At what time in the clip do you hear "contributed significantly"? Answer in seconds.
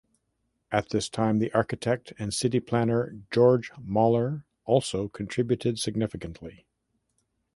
5.07-6.65